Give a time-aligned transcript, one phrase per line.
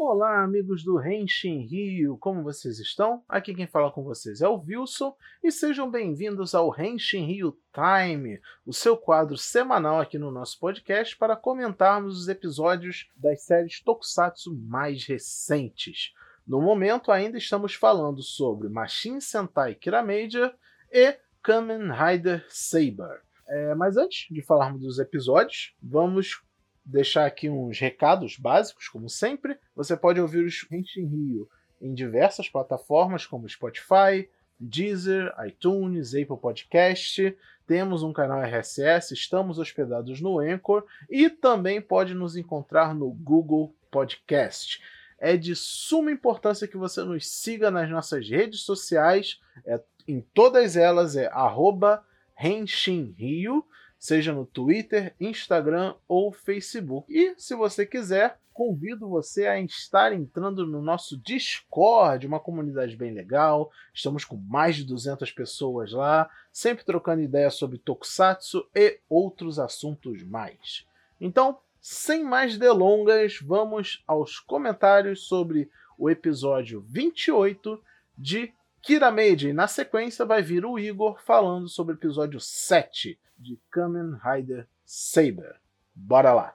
[0.00, 3.24] Olá, amigos do Renshin Rio, como vocês estão?
[3.28, 8.40] Aqui quem fala com vocês é o Wilson e sejam bem-vindos ao Renshin Rio Time,
[8.64, 14.54] o seu quadro semanal aqui no nosso podcast para comentarmos os episódios das séries Tokusatsu
[14.54, 16.12] mais recentes.
[16.46, 20.54] No momento, ainda estamos falando sobre Machine Sentai Kiramedia
[20.92, 23.20] e Kamen Rider Saber.
[23.48, 26.40] É, mas antes de falarmos dos episódios, vamos
[26.88, 29.58] deixar aqui uns recados básicos, como sempre.
[29.76, 31.48] Você pode ouvir os Rente em Rio
[31.80, 34.28] em diversas plataformas, como Spotify,
[34.58, 37.36] Deezer, iTunes, Apple Podcast.
[37.66, 43.72] Temos um canal RSS, estamos hospedados no Anchor e também pode nos encontrar no Google
[43.90, 44.82] Podcast.
[45.18, 49.38] É de suma importância que você nos siga nas nossas redes sociais.
[49.66, 52.02] É, em todas elas é arroba
[52.34, 53.64] Rio
[53.98, 57.12] seja no Twitter, Instagram ou Facebook.
[57.12, 63.12] E se você quiser, convido você a estar entrando no nosso Discord, uma comunidade bem
[63.12, 63.70] legal.
[63.94, 70.22] Estamos com mais de 200 pessoas lá, sempre trocando ideias sobre Tokusatsu e outros assuntos
[70.22, 70.86] mais.
[71.20, 77.80] Então, sem mais delongas, vamos aos comentários sobre o episódio 28
[78.16, 79.52] de Kira Meiji.
[79.52, 85.56] Na sequência vai vir o Igor falando sobre o episódio 7 de Kamen Rider Saber.
[85.94, 86.54] Bora lá!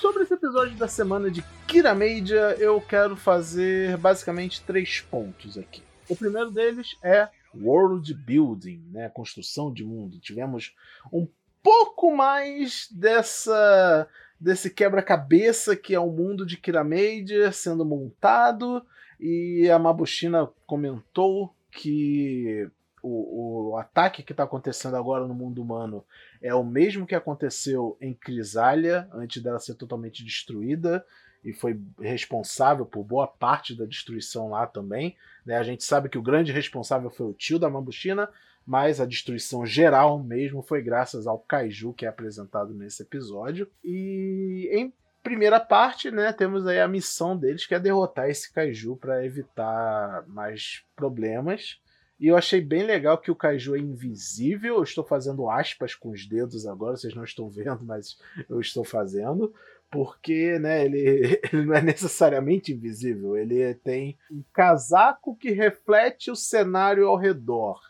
[0.00, 5.82] Sobre esse episódio da semana de Kiramedia, eu quero fazer basicamente três pontos aqui.
[6.08, 10.18] O primeiro deles é world building, né, construção de mundo.
[10.20, 10.74] Tivemos
[11.12, 11.28] um
[11.62, 14.08] pouco mais dessa
[14.40, 18.84] desse quebra-cabeça que é o mundo de Kiramedia sendo montado
[19.18, 22.70] e a Mabushina comentou que
[23.02, 26.04] o, o ataque que está acontecendo agora no mundo humano
[26.40, 31.04] é o mesmo que aconteceu em Crisália, antes dela ser totalmente destruída,
[31.44, 35.16] e foi responsável por boa parte da destruição lá também.
[35.46, 35.56] Né?
[35.56, 38.28] A gente sabe que o grande responsável foi o tio da Mabushina,
[38.68, 43.66] mas a destruição geral mesmo foi graças ao Kaiju que é apresentado nesse episódio.
[43.82, 44.92] E em
[45.22, 50.22] primeira parte, né, temos aí a missão deles que é derrotar esse kaiju para evitar
[50.28, 51.80] mais problemas.
[52.20, 54.76] E eu achei bem legal que o kaiju é invisível.
[54.76, 58.18] Eu estou fazendo aspas com os dedos agora, vocês não estão vendo, mas
[58.50, 59.50] eu estou fazendo.
[59.90, 66.36] Porque né, ele, ele não é necessariamente invisível, ele tem um casaco que reflete o
[66.36, 67.80] cenário ao redor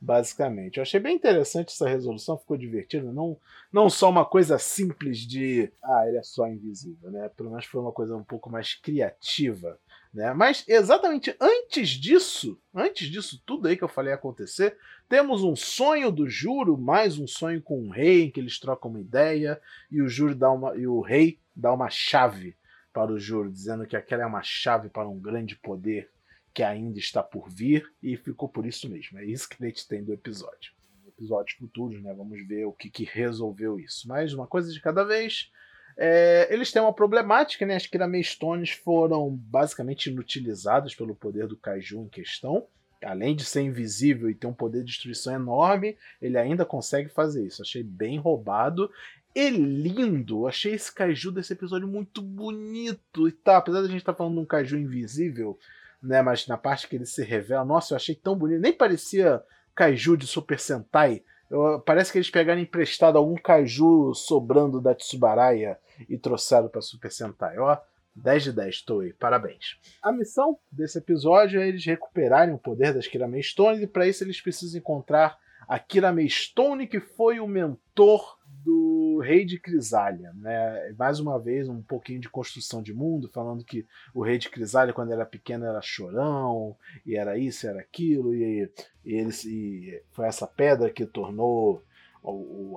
[0.00, 0.76] basicamente.
[0.76, 3.12] Eu achei bem interessante essa resolução, ficou divertido.
[3.12, 3.38] Não,
[3.72, 7.28] não só uma coisa simples de ah, ele é só invisível, né?
[7.30, 9.78] Pelo menos foi uma coisa um pouco mais criativa.
[10.12, 10.32] Né?
[10.32, 16.10] Mas exatamente antes disso, antes disso tudo aí que eu falei acontecer, temos um sonho
[16.10, 20.00] do Juro, mais um sonho com o rei, em que eles trocam uma ideia, e
[20.00, 20.74] o Juro dá uma.
[20.74, 22.56] e o rei dá uma chave
[22.94, 26.10] para o Juro, dizendo que aquela é uma chave para um grande poder
[26.56, 29.18] que ainda está por vir, e ficou por isso mesmo.
[29.18, 30.72] É isso que a gente tem do episódio.
[31.06, 32.14] Episódios futuros, né?
[32.14, 34.08] Vamos ver o que, que resolveu isso.
[34.08, 35.52] Mas uma coisa de cada vez.
[35.98, 37.76] É, eles têm uma problemática, né?
[37.76, 42.66] As Kiramestones foram basicamente inutilizadas pelo poder do Kaiju em questão.
[43.04, 47.46] Além de ser invisível e ter um poder de destruição enorme, ele ainda consegue fazer
[47.46, 47.60] isso.
[47.60, 48.90] Achei bem roubado
[49.34, 50.46] e lindo.
[50.46, 53.28] Achei esse Kaiju desse episódio muito bonito.
[53.28, 55.58] E tá, apesar da gente estar tá falando de um Kaiju invisível,
[56.02, 56.22] né?
[56.22, 58.60] Mas na parte que ele se revela, nossa, eu achei tão bonito.
[58.60, 59.42] Nem parecia
[59.74, 61.22] kaiju de Super Sentai.
[61.50, 67.12] Eu, parece que eles pegaram emprestado algum kaiju sobrando da Tsubaraya e trouxeram para Super
[67.12, 67.58] Sentai.
[67.58, 67.76] Ó,
[68.16, 69.78] 10 de 10, Toei, parabéns.
[70.02, 74.24] A missão desse episódio é eles recuperarem o poder das Kirame Stones e para isso
[74.24, 78.35] eles precisam encontrar a Kirame Stone, que foi o mentor
[78.66, 80.92] do rei de Crisália, né?
[80.98, 84.92] Mais uma vez um pouquinho de construção de mundo, falando que o rei de Crisália
[84.92, 86.76] quando era pequeno era chorão
[87.06, 88.68] e era isso, era aquilo e,
[89.04, 91.80] e, ele, e foi essa pedra que tornou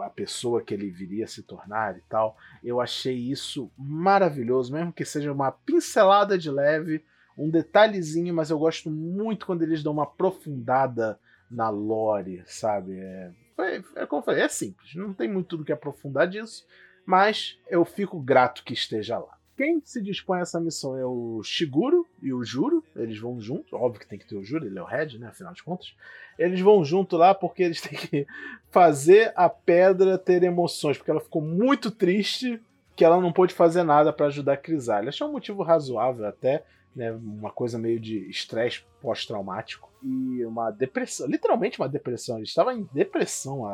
[0.03, 2.37] a pessoa que ele viria se tornar e tal.
[2.63, 7.03] Eu achei isso maravilhoso, mesmo que seja uma pincelada de leve,
[7.35, 11.19] um detalhezinho, mas eu gosto muito quando eles dão uma aprofundada
[11.49, 12.99] na lore, sabe?
[12.99, 13.31] É,
[13.61, 16.65] é, é como eu falei, é simples, não tem muito do que aprofundar disso,
[17.05, 19.39] mas eu fico grato que esteja lá.
[19.59, 23.75] Quem se dispõe a essa missão é o Shiguro e o Juro, eles vão junto,
[23.75, 25.93] óbvio que tem que ter o Juro, ele é o Red, né, afinal de contas.
[26.37, 28.25] Eles vão junto lá porque eles têm que
[28.71, 32.61] fazer a pedra ter emoções, porque ela ficou muito triste
[32.95, 35.09] que ela não pôde fazer nada para ajudar a Crisália.
[35.09, 36.63] Achei um motivo razoável até,
[36.95, 42.37] né, uma coisa meio de estresse pós-traumático e uma depressão, literalmente uma depressão.
[42.37, 43.73] Ele estava em depressão a,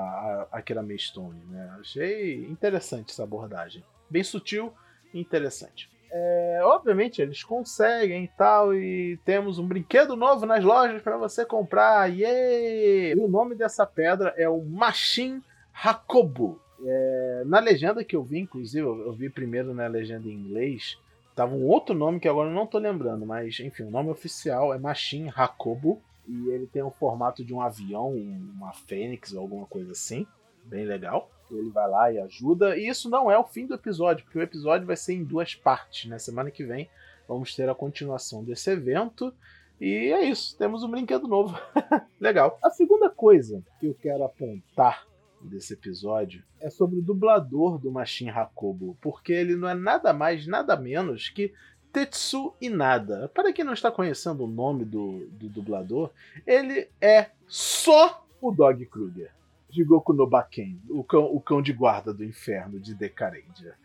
[0.51, 1.75] a, a né?
[1.79, 4.73] Achei interessante essa abordagem, bem sutil
[5.13, 5.89] e interessante.
[6.11, 11.45] É, obviamente eles conseguem e tal, e temos um brinquedo novo nas lojas para você
[11.45, 12.07] comprar.
[12.07, 13.13] Yay!
[13.13, 15.41] E o nome dessa pedra é o Machin
[15.73, 16.61] Hakobu.
[16.85, 20.97] É, na legenda que eu vi, inclusive, eu vi primeiro na legenda em inglês,
[21.35, 24.73] tava um outro nome que agora eu não tô lembrando, mas enfim, o nome oficial
[24.73, 26.01] é Machin Hakobu.
[26.27, 30.25] E ele tem o formato de um avião, uma fênix ou alguma coisa assim.
[30.63, 32.77] Bem legal ele vai lá e ajuda.
[32.77, 35.53] E isso não é o fim do episódio, porque o episódio vai ser em duas
[35.53, 36.05] partes.
[36.05, 36.19] Na né?
[36.19, 36.89] semana que vem
[37.27, 39.33] vamos ter a continuação desse evento.
[39.79, 41.57] E é isso, temos um brinquedo novo.
[42.19, 42.57] Legal.
[42.63, 45.05] A segunda coisa que eu quero apontar
[45.45, 50.47] desse episódio é sobre o dublador do Machin Hakobo, porque ele não é nada mais,
[50.47, 51.53] nada menos que
[51.91, 53.29] Tetsu Inada.
[53.33, 56.11] Para quem não está conhecendo o nome do, do dublador,
[56.45, 59.31] ele é só o Dog Kruger
[59.75, 63.75] de Goku no Baken, o cão, o cão de guarda do inferno de Decarendia.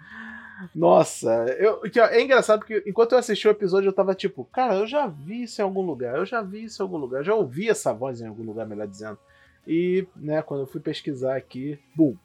[0.75, 4.87] Nossa, eu, é engraçado porque enquanto eu assisti o episódio eu tava tipo, cara, eu
[4.87, 7.35] já vi isso em algum lugar, eu já vi isso em algum lugar, eu já
[7.35, 9.19] ouvi essa voz em algum lugar, melhor dizendo.
[9.67, 12.17] E, né, quando eu fui pesquisar aqui, bum,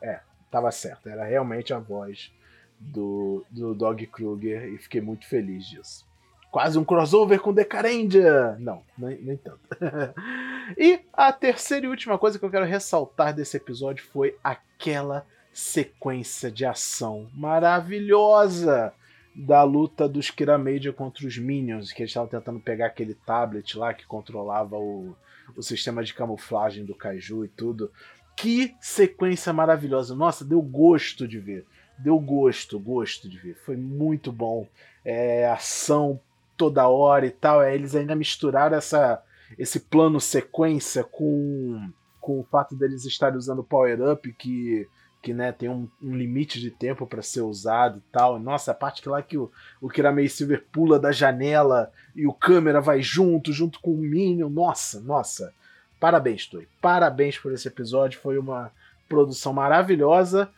[0.00, 0.20] é,
[0.50, 2.32] tava certo, era realmente a voz
[2.78, 6.06] do, do Dog Kruger e fiquei muito feliz disso.
[6.50, 8.56] Quase um crossover com Decarendia!
[8.60, 9.60] Não, nem, nem tanto.
[10.78, 16.50] e a terceira e última coisa que eu quero ressaltar desse episódio foi aquela sequência
[16.50, 18.92] de ação maravilhosa
[19.34, 23.92] da luta dos Kiramedia contra os Minions, que eles estavam tentando pegar aquele tablet lá
[23.92, 25.16] que controlava o,
[25.56, 27.90] o sistema de camuflagem do Kaiju e tudo.
[28.36, 30.14] Que sequência maravilhosa!
[30.14, 31.64] Nossa, deu gosto de ver.
[31.98, 33.54] Deu gosto, gosto de ver.
[33.64, 34.66] Foi muito bom.
[35.04, 36.20] É, ação
[36.56, 37.62] toda hora e tal.
[37.62, 39.22] É, eles ainda misturaram essa,
[39.58, 41.90] esse plano sequência com,
[42.20, 44.88] com o fato deles estarem usando Power Up, que,
[45.24, 48.38] que né, tem um, um limite de tempo para ser usado e tal.
[48.38, 49.50] Nossa, a parte que lá que o,
[49.80, 54.50] o Kiramei Silver pula da janela e o câmera vai junto, junto com o Minion.
[54.50, 55.54] Nossa, nossa.
[55.98, 56.68] Parabéns, Toy.
[56.78, 58.20] Parabéns por esse episódio.
[58.20, 58.70] Foi uma
[59.08, 60.50] produção maravilhosa.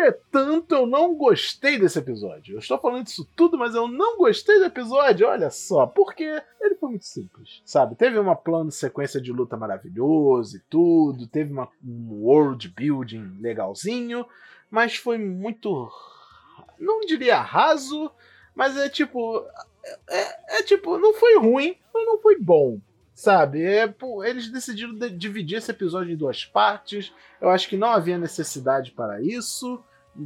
[0.00, 2.54] Entretanto, eu não gostei desse episódio.
[2.54, 6.74] Eu estou falando isso tudo, mas eu não gostei do episódio, olha só, porque ele
[6.76, 7.94] foi muito simples, sabe?
[7.94, 14.24] Teve uma plano sequência de luta maravilhoso e tudo, teve uma, um world building legalzinho,
[14.70, 15.90] mas foi muito.
[16.78, 18.10] Não diria raso,
[18.54, 19.44] mas é tipo.
[20.08, 22.78] É, é, tipo, não foi ruim, mas não foi bom.
[23.14, 23.62] Sabe?
[23.62, 27.12] É, pô, eles decidiram de dividir esse episódio em duas partes.
[27.38, 29.82] Eu acho que não havia necessidade para isso.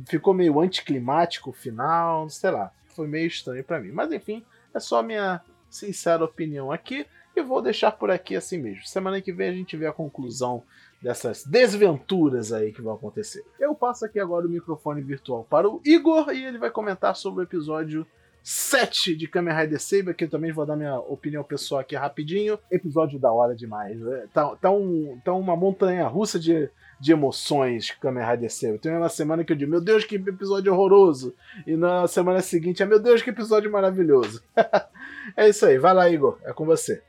[0.06, 2.72] Ficou meio anticlimático o final, sei lá.
[2.94, 3.92] Foi meio estranho para mim.
[3.92, 7.06] Mas enfim, é só minha sincera opinião aqui.
[7.36, 8.84] E vou deixar por aqui assim mesmo.
[8.86, 10.62] Semana que vem a gente vê a conclusão
[11.02, 13.44] dessas desventuras aí que vão acontecer.
[13.58, 17.42] Eu passo aqui agora o microfone virtual para o Igor e ele vai comentar sobre
[17.42, 18.06] o episódio
[18.44, 22.58] 7 de Kamen Rider Saber, que eu também vou dar minha opinião pessoal aqui rapidinho.
[22.70, 24.00] Episódio da hora demais.
[24.06, 28.78] É, tá, tá, um, tá uma montanha russa de, de emoções Kamen Rider Saber.
[28.78, 31.34] Tem uma semana que eu digo, meu Deus, que episódio horroroso.
[31.66, 34.42] E na semana seguinte é, meu Deus, que episódio maravilhoso.
[35.36, 37.02] é isso aí, vai lá, Igor, é com você.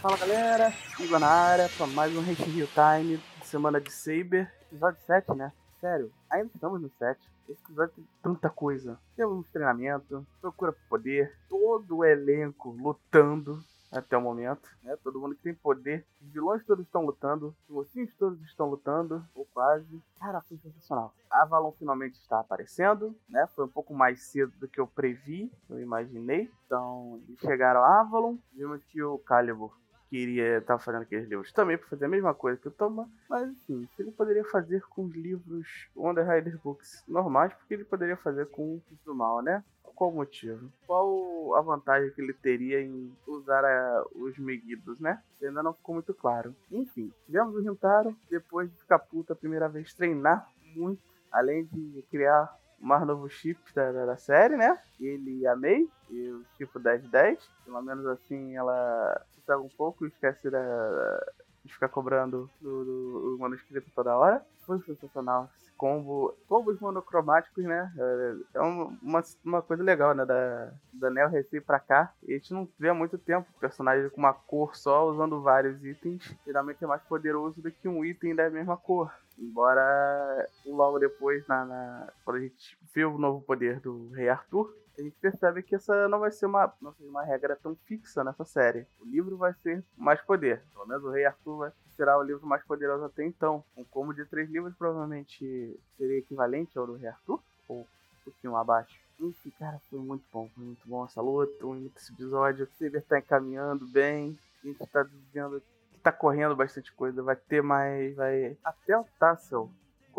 [0.00, 4.98] Fala galera, Igor na área para mais um Hate Real Time, semana de Saber, episódio
[5.06, 5.52] 7, né?
[5.80, 7.18] sério, ainda estamos no set.
[7.48, 8.98] Esse episódio tem tanta coisa.
[9.16, 13.58] Temos treinamento, procura por poder, todo o elenco lutando
[13.90, 14.96] até o momento, né?
[15.02, 16.06] Todo mundo que tem poder.
[16.20, 20.02] Os vilões todos estão lutando, os mocinhos todos estão lutando, ou quase.
[20.18, 21.14] Cara, foi sensacional.
[21.30, 23.46] Avalon finalmente está aparecendo, né?
[23.54, 26.50] Foi um pouco mais cedo do que eu previ, eu imaginei.
[26.66, 29.76] Então, eles chegaram a Avalon, vimos que o Calibur
[30.10, 33.08] queria estar tá fazendo aqueles livros também para fazer a mesma coisa que o Toma,
[33.28, 38.16] mas enfim, ele poderia fazer com os livros Wonder Rider Books normais, porque ele poderia
[38.16, 39.64] fazer com o do mal, né?
[39.94, 40.70] Qual o motivo?
[40.86, 45.22] Qual a vantagem que ele teria em usar a, os Meguidos, né?
[45.42, 46.54] Ainda não ficou muito claro.
[46.70, 52.02] Enfim, tivemos o Rintaro, depois de ficar puta a primeira vez, treinar muito, além de
[52.10, 54.78] criar o mais novo chip da, da, série, né?
[54.98, 57.38] Ele e a May, e o tipo 1010.
[57.64, 61.20] Pelo menos assim ela se um pouco e esquece da,
[61.64, 64.44] de ficar cobrando do, do, do manuscrito toda hora.
[64.60, 65.50] Foi sensacional.
[65.60, 67.92] Esse combo, combos monocromáticos, né?
[67.98, 70.24] É, é uma, uma coisa legal, né?
[70.24, 72.12] Da, da Neo recém pra cá.
[72.22, 75.84] E a gente não vê há muito tempo personagem com uma cor só usando vários
[75.84, 76.34] itens.
[76.46, 79.12] Geralmente é mais poderoso do que um item da mesma cor.
[79.38, 80.46] Embora
[80.80, 85.02] logo depois, na, na, quando a gente vê o novo poder do Rei Arthur, a
[85.02, 88.44] gente percebe que essa não vai ser uma, não seja uma regra tão fixa nessa
[88.44, 88.86] série.
[88.98, 90.62] O livro vai ser mais poder.
[90.72, 93.62] Pelo menos o Rei Arthur vai, será o livro mais poderoso até então.
[93.76, 97.86] Um combo de três livros provavelmente seria equivalente ao do Rei Arthur, ou um
[98.24, 98.98] pouquinho abaixo.
[99.20, 100.48] Enfim, cara, foi muito bom.
[100.54, 102.64] Foi muito bom essa luta, muito esse episódio.
[102.64, 104.38] O Saber tá encaminhando bem.
[104.62, 107.22] A gente tá que tá correndo bastante coisa.
[107.22, 108.16] Vai ter mais.
[108.16, 108.56] Vai.
[108.64, 109.70] Até o Tassel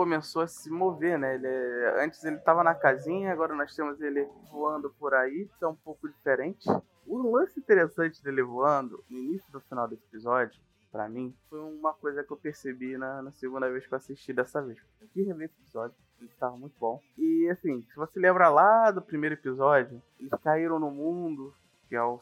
[0.02, 1.36] começou a se mover, né?
[1.36, 5.64] Ele, é, antes ele estava na casinha, agora nós temos ele voando por aí, isso
[5.64, 6.68] é um pouco diferente.
[7.06, 10.60] O lance interessante dele voando, no início do final desse episódio,
[10.92, 14.34] para mim, foi uma coisa que eu percebi na, na segunda vez que eu assisti
[14.34, 14.80] dessa vez.
[15.00, 17.00] Eu quis rever esse episódio, ele estava muito bom.
[17.16, 21.54] E assim, se você lembra lá do primeiro episódio, eles caíram no mundo,
[21.88, 22.20] que é o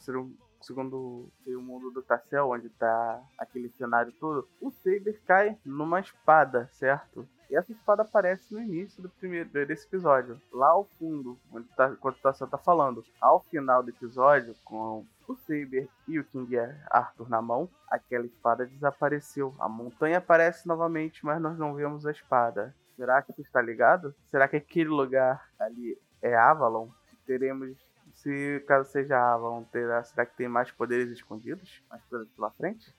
[0.61, 6.67] segundo o mundo do Tassel, onde tá aquele cenário todo, o Saber cai numa espada,
[6.73, 7.25] certo?
[7.49, 11.95] E essa espada aparece no início do primeiro desse episódio, lá ao fundo, onde tá,
[11.95, 13.03] quando o Tassel tá falando.
[13.19, 16.57] Ao final do episódio, com o Saber e o King
[16.89, 19.55] Arthur na mão, aquela espada desapareceu.
[19.59, 22.75] A montanha aparece novamente, mas nós não vemos a espada.
[22.95, 24.13] Será que está ligado?
[24.27, 26.89] Será que aquele lugar ali é Avalon?
[27.25, 27.77] Teremos
[28.13, 31.81] se caso seja Avalon, terá, será que tem mais poderes escondidos?
[31.89, 32.93] Mais coisas pela frente?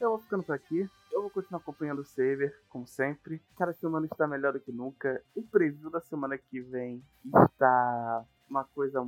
[0.00, 0.88] Eu vou ficando por aqui.
[1.10, 3.40] Eu vou continuar acompanhando o Saber, como sempre.
[3.56, 5.22] Cada semana está melhor do que nunca.
[5.34, 9.02] O preview da semana que vem está uma coisa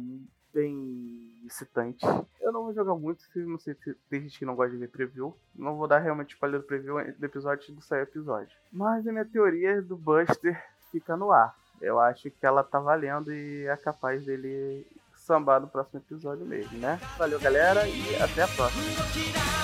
[0.53, 2.05] bem excitante.
[2.41, 4.79] Eu não vou jogar muito, se não sei se tem gente que não gosta de
[4.79, 5.37] ver preview.
[5.55, 8.57] Não vou dar realmente spoiler do preview do episódio do sair episódio.
[8.73, 10.59] Mas a minha teoria do Buster
[10.91, 11.55] fica no ar.
[11.81, 16.79] Eu acho que ela tá valendo e é capaz dele sambar no próximo episódio mesmo,
[16.79, 16.99] né?
[17.19, 19.58] Valeu, galera, e até a próxima.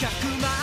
[0.00, 0.06] 100
[0.40, 0.59] 万